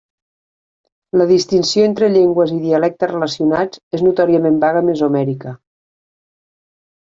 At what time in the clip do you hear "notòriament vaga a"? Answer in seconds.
4.09-4.89